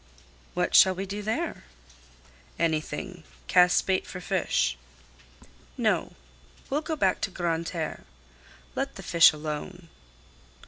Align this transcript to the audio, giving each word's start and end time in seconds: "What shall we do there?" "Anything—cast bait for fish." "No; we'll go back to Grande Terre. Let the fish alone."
"What 0.55 0.73
shall 0.73 0.95
we 0.95 1.05
do 1.05 1.21
there?" 1.21 1.65
"Anything—cast 2.57 3.85
bait 3.85 4.07
for 4.07 4.19
fish." 4.19 4.75
"No; 5.77 6.13
we'll 6.71 6.81
go 6.81 6.95
back 6.95 7.21
to 7.21 7.29
Grande 7.29 7.67
Terre. 7.67 8.03
Let 8.75 8.95
the 8.95 9.03
fish 9.03 9.31
alone." 9.31 9.89